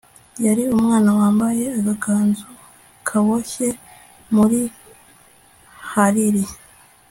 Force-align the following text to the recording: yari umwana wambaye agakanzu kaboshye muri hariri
yari 0.45 0.63
umwana 0.75 1.09
wambaye 1.19 1.63
agakanzu 1.79 2.47
kaboshye 3.07 3.67
muri 4.35 4.59
hariri 5.91 6.43